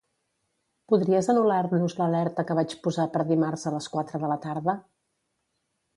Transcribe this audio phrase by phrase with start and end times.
[0.93, 4.77] Podries anul·lar-nos l'alerta que vaig posar per dimarts a les quatre de la tarda?